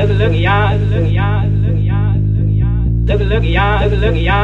Look 0.00 0.16
look 0.16 0.32
ya, 0.32 0.72
look 0.88 1.12
ya, 1.12 1.44
look 1.44 1.76
ya, 1.76 2.16
look 3.04 3.20
look 3.20 3.44
ya. 3.44 3.84
Look 3.84 4.00
look 4.00 4.16
ya, 4.16 4.39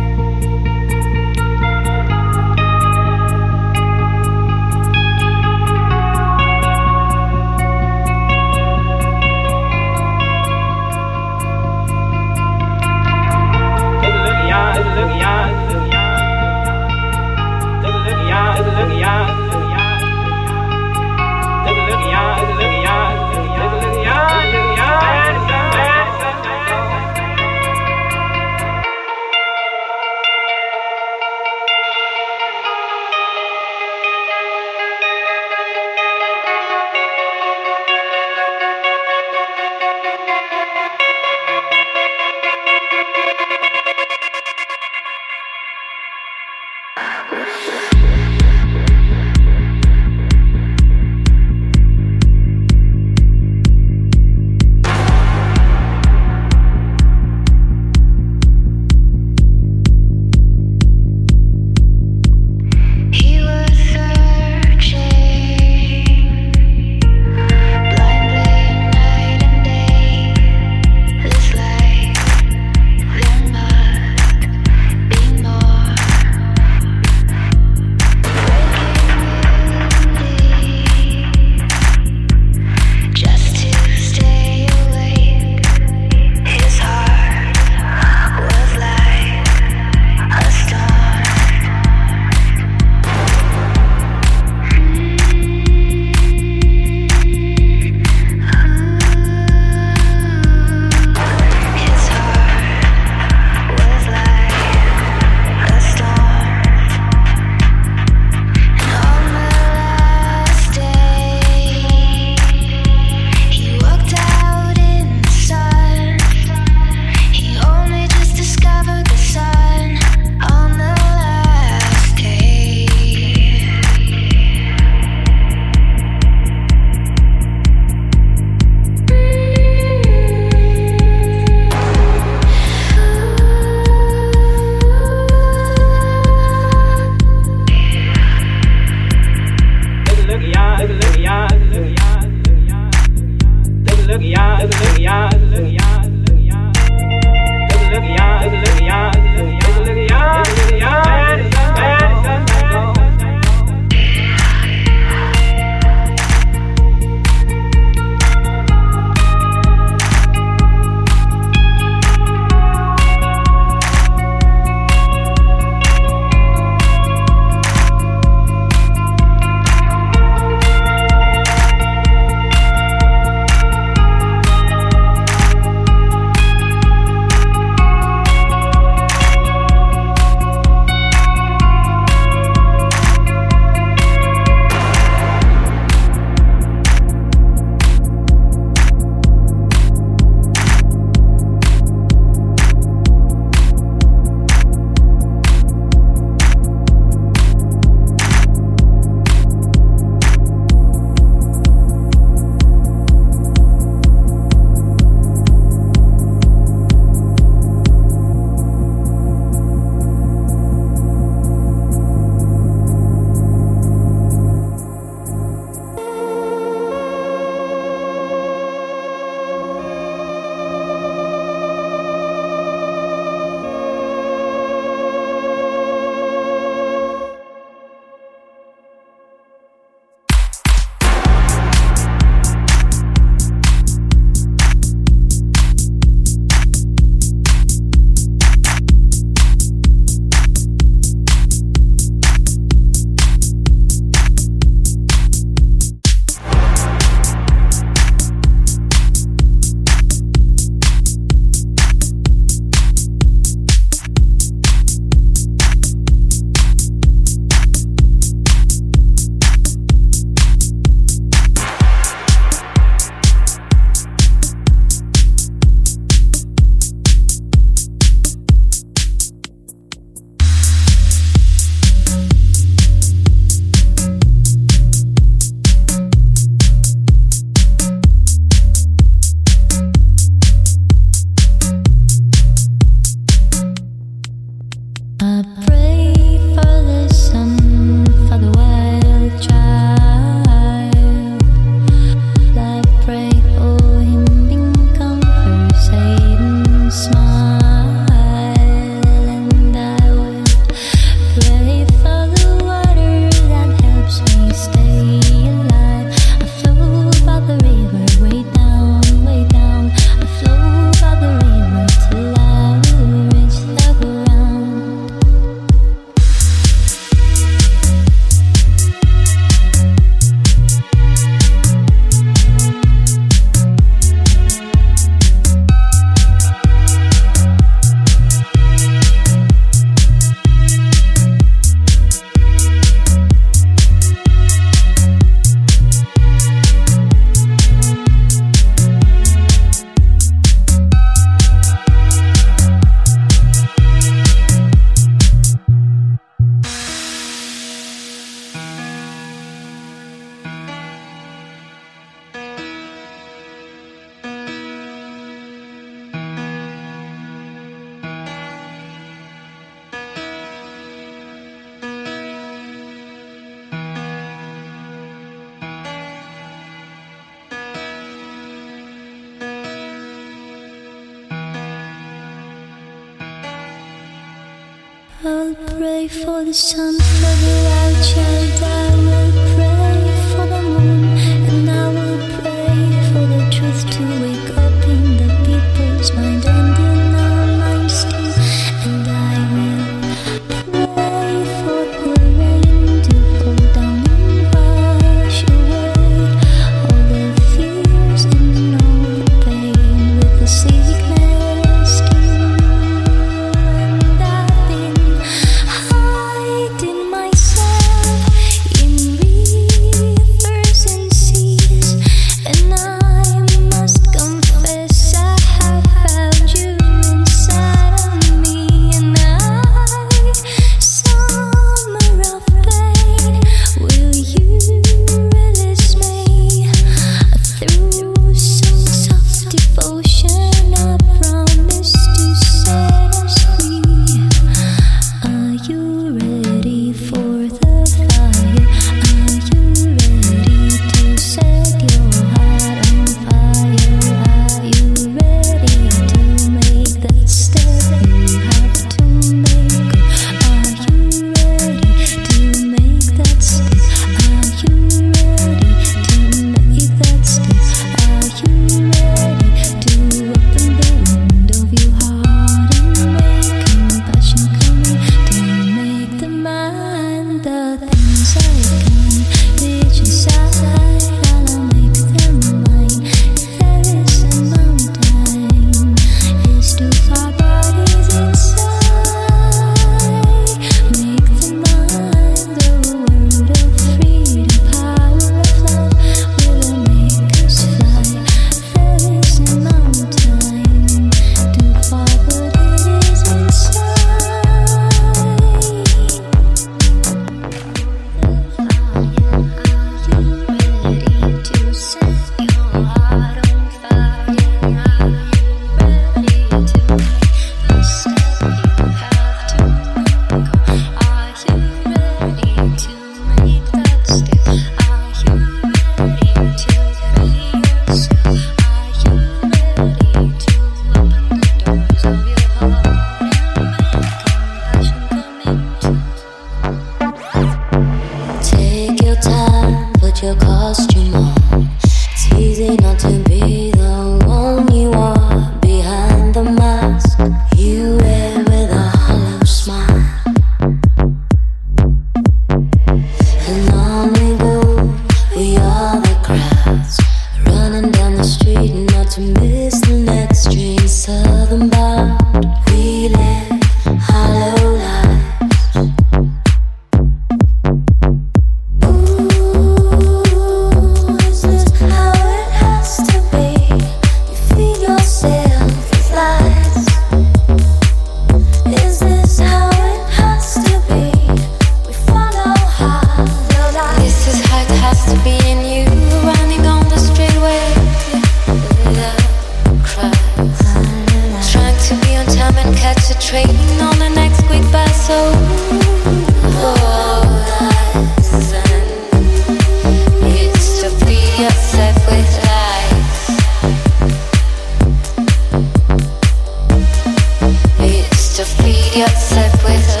You're 598.93 599.07
sick 599.07 599.53
with 599.63 600.00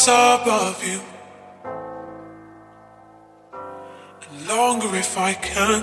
stars 0.00 0.40
above 0.40 0.82
you. 0.90 1.00
And 4.22 4.48
longer 4.48 4.96
if 4.96 5.18
I 5.18 5.32
can. 5.34 5.82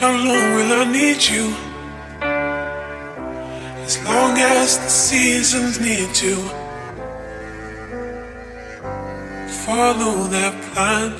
How 0.00 0.12
long 0.26 0.46
will 0.56 0.72
I 0.82 0.84
need 0.98 1.20
you? 1.32 1.46
As 3.86 3.94
long 4.04 4.38
as 4.38 4.78
the 4.78 4.92
seasons 5.10 5.80
need 5.88 6.12
you. 6.26 6.38
Follow 9.64 10.16
their 10.34 10.52
plan. 10.68 11.10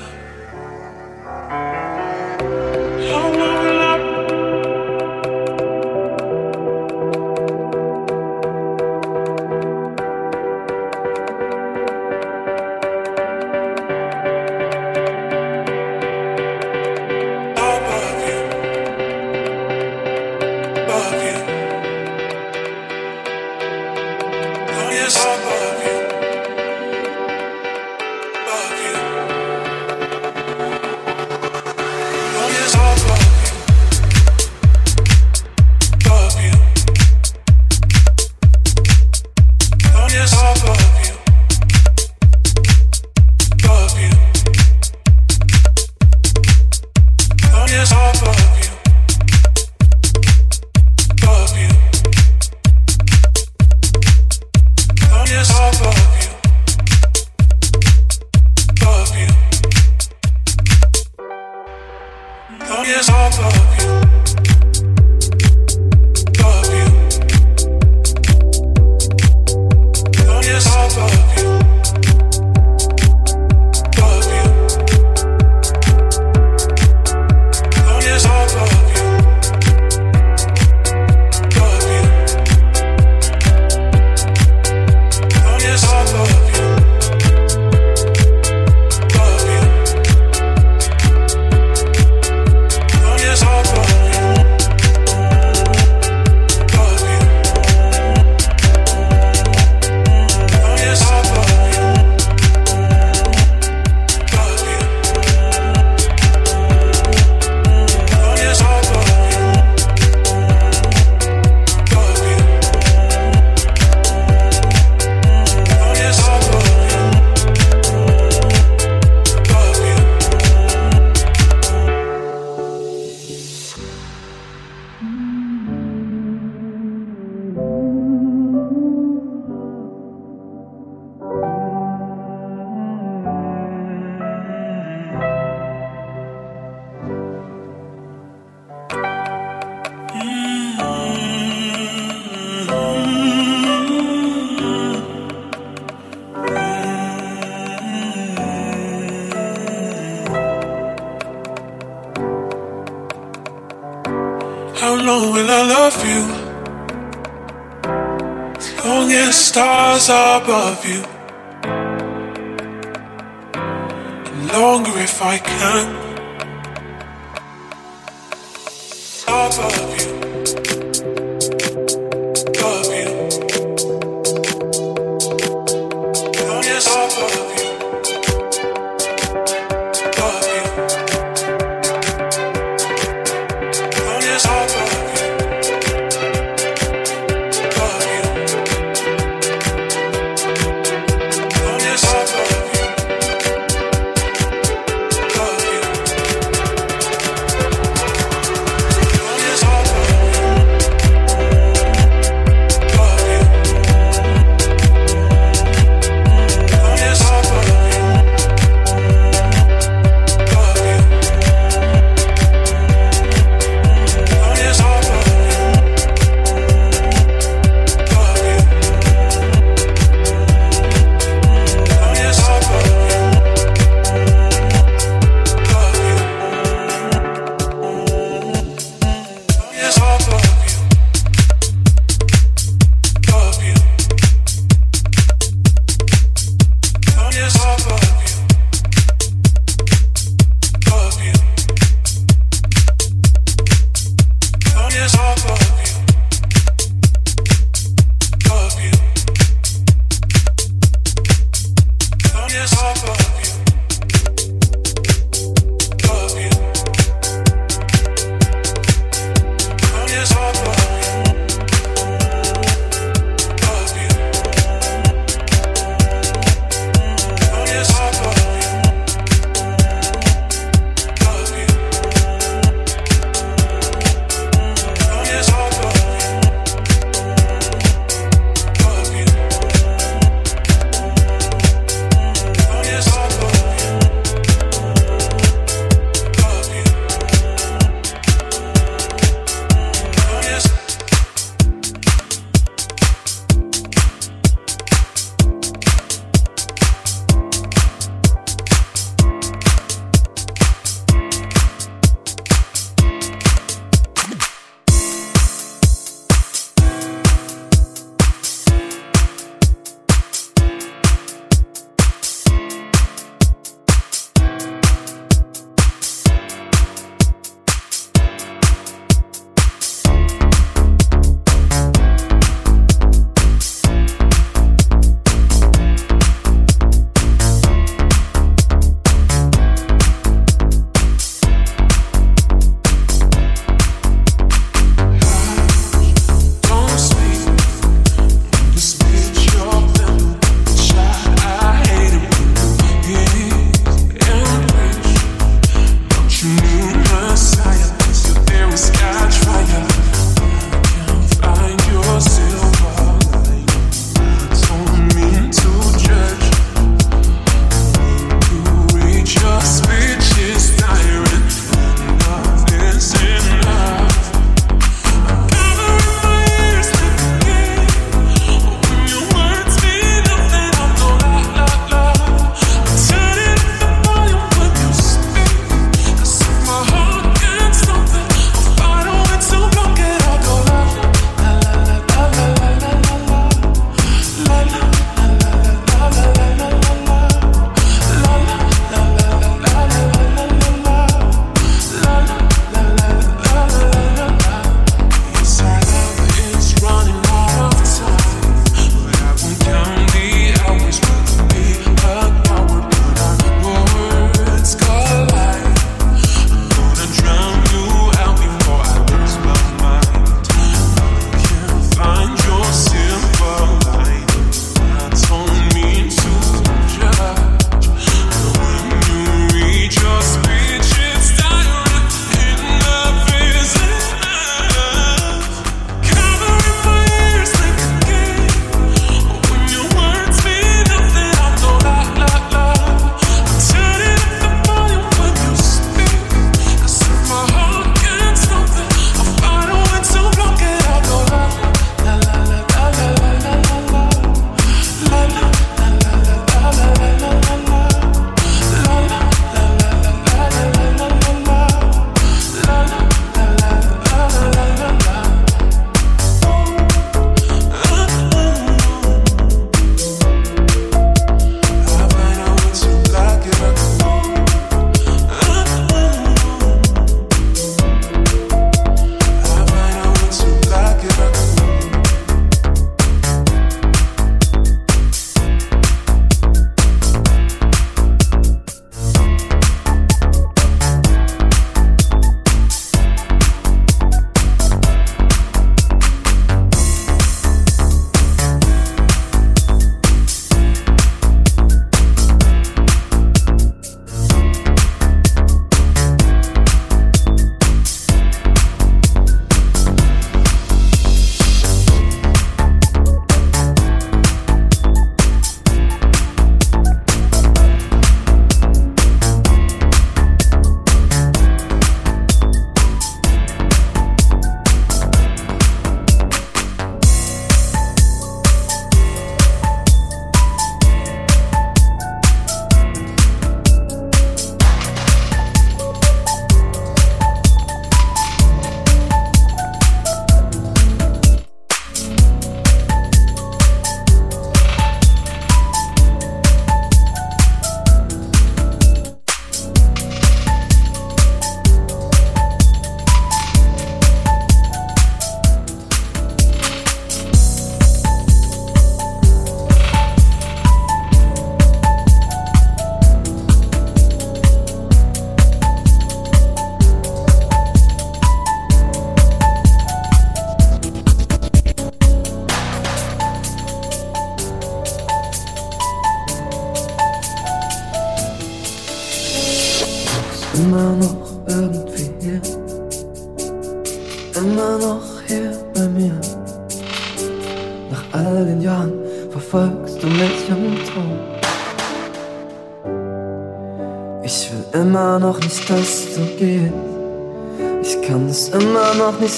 How 3.09 3.40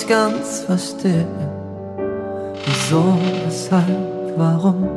nicht 0.04 0.10
ganz 0.10 0.62
verstehe, 0.62 1.26
wieso, 2.66 3.18
weshalb, 3.46 4.34
warum 4.36 4.88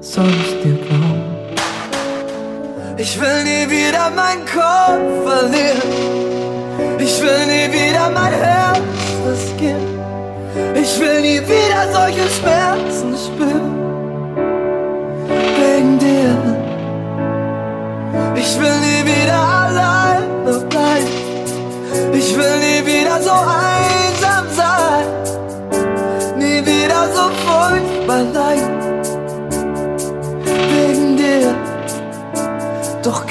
soll 0.00 0.28
ich 0.28 0.62
dir 0.62 0.78
glauben? 0.86 1.22
Ich 2.96 3.20
will 3.20 3.44
nie 3.44 3.70
wieder 3.70 4.10
meinen 4.10 4.44
Kopf 4.46 5.28
verlieren. 5.28 5.82
Ich 6.98 7.20
will 7.22 7.46
nie 7.46 7.72
wieder 7.72 8.10
mein 8.10 8.32
Herz 8.32 8.78
riskieren. 9.26 10.00
Ich 10.74 10.98
will 11.00 11.20
nie 11.20 11.40
wieder 11.40 11.92
solche 11.92 12.28
Schmerzen 12.28 13.14
spüren. 13.16 13.74
Wegen 15.58 15.98
dir. 15.98 16.36
Ich 18.36 18.58
will 18.60 18.78
nie 18.86 19.04
wieder 19.04 19.40
allein 19.64 20.24
bleiben. 20.68 22.14
Ich 22.14 22.36
will 22.36 22.58
nie 22.58 22.86
wieder 22.86 23.20
so 23.22 23.32
ein. 23.32 23.69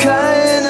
kinda. 0.09 0.69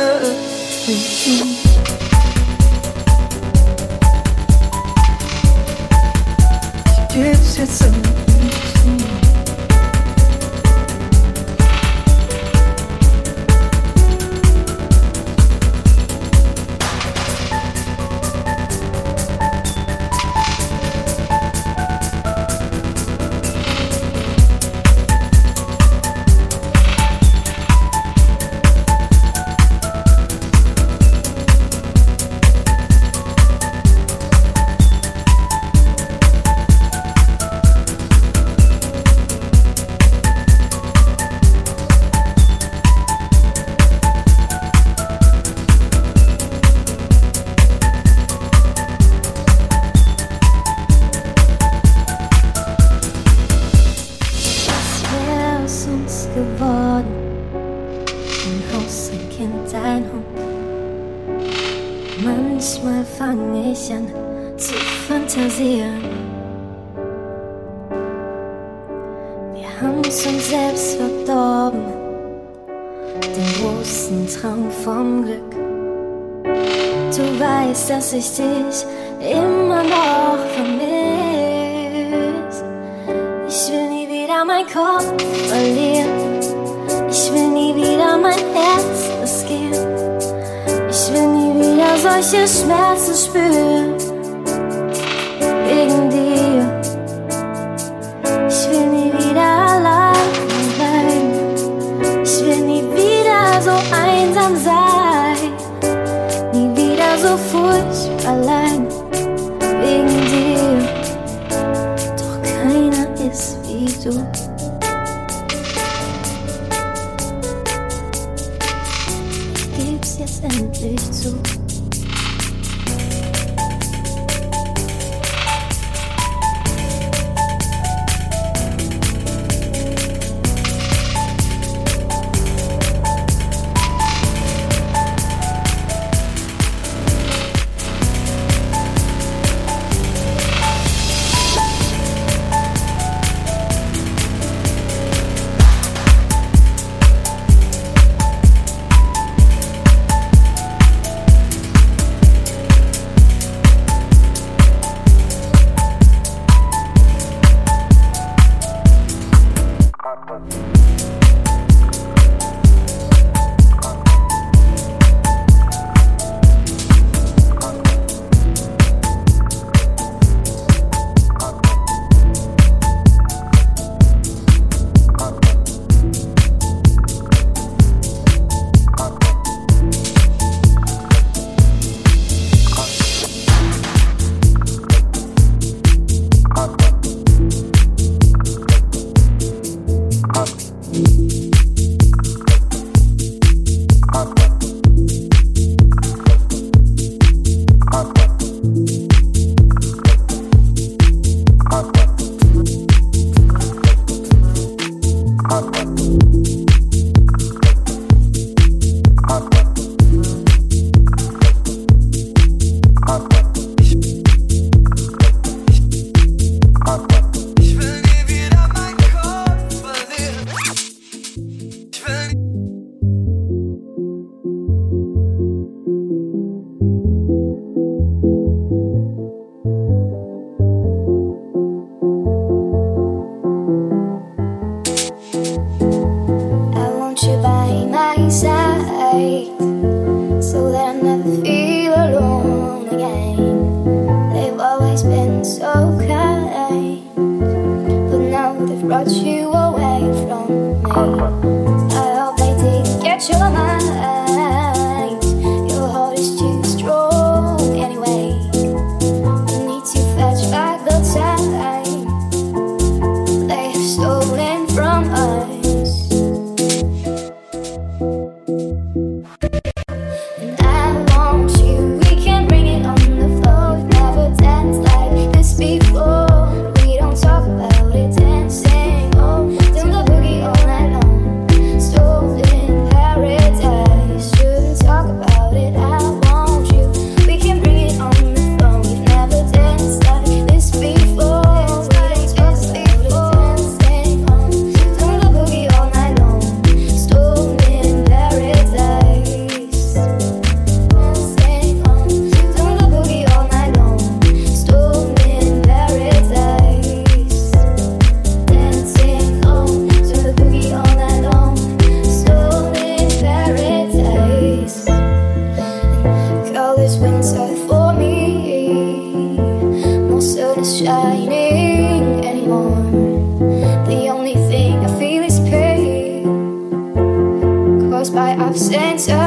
Should've 328.51 329.18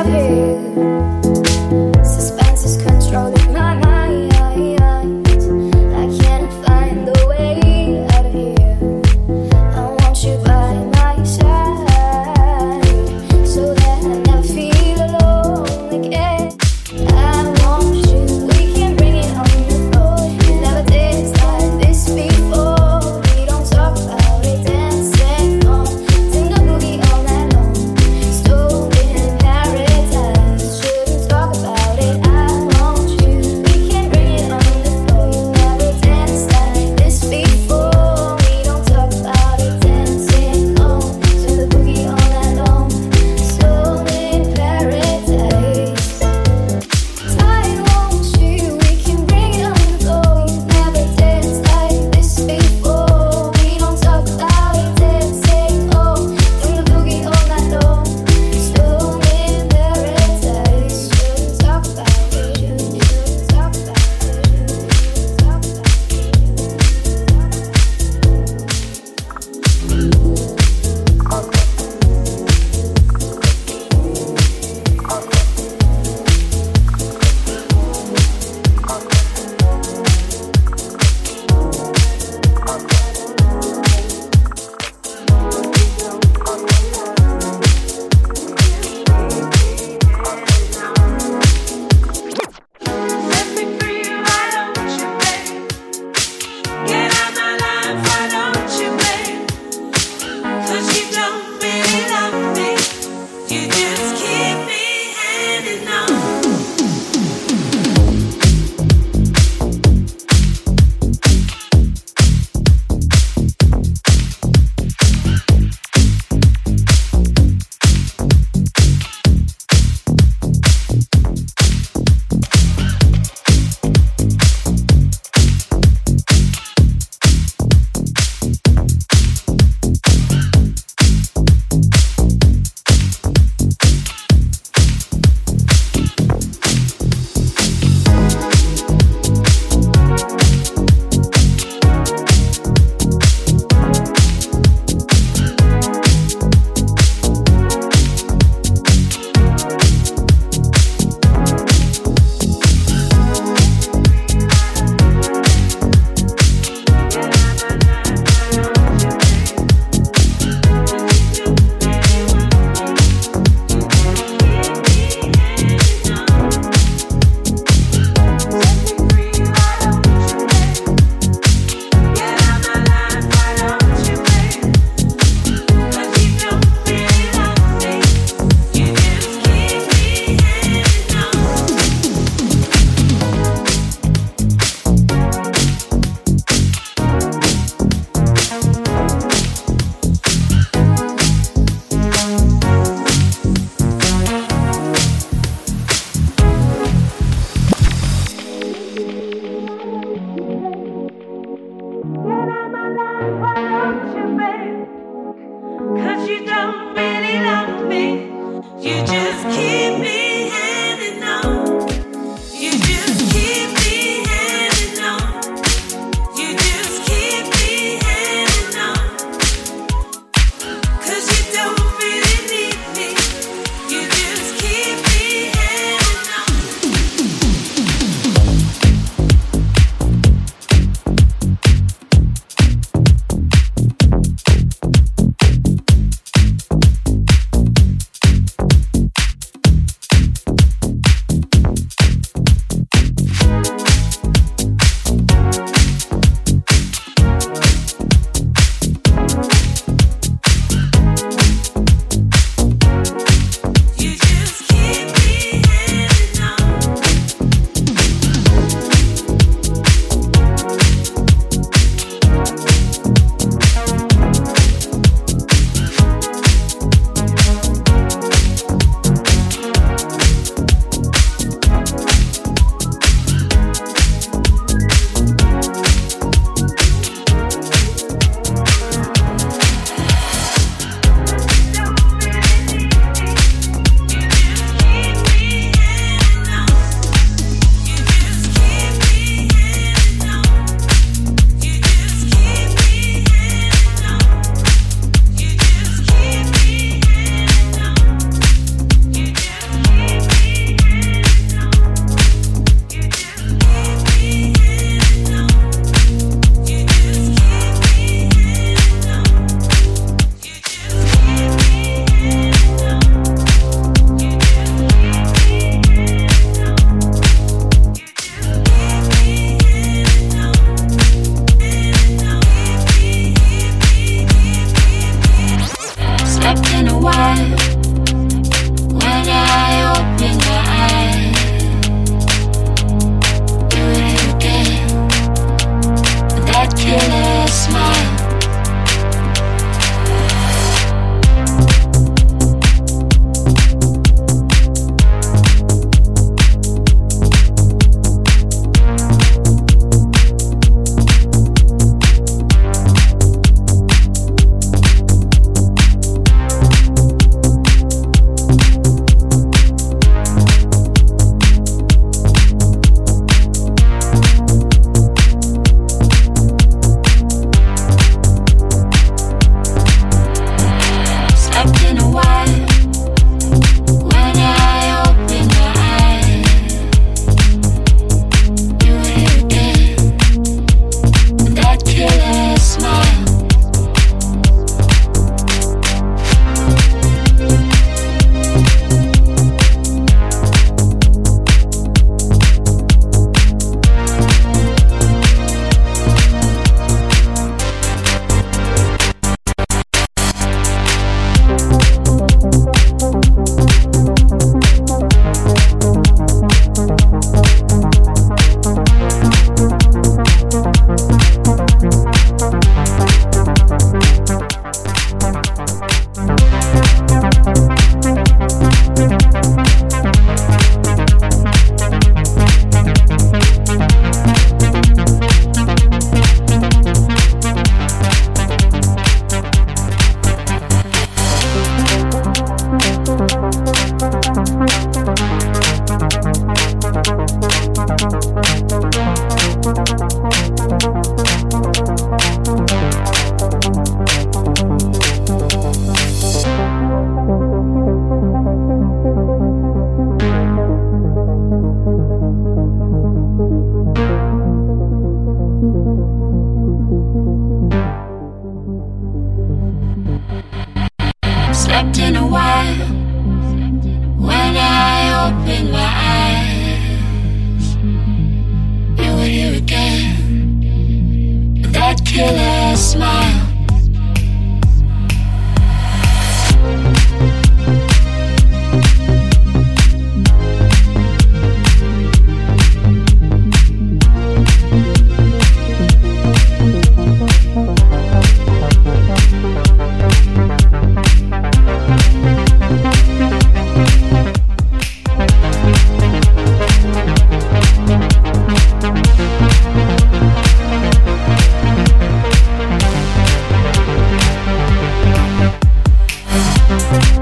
Watch 506.93 507.12
you 507.16 507.21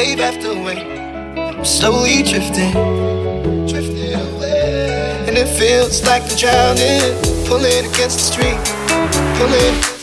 wave 0.00 0.20
after 0.20 0.54
wave. 0.54 0.78
I'm 1.58 1.64
Slowly 1.64 2.22
drifting, 2.22 2.72
drifting 3.68 4.14
away. 4.14 5.26
And 5.28 5.36
it 5.36 5.48
feels 5.58 6.02
like 6.04 6.22
I'm 6.22 6.36
drowning, 6.36 7.02
pulling 7.46 7.84
against 7.90 8.16
the 8.18 8.26
stream, 8.32 8.60
pulling 9.36 9.99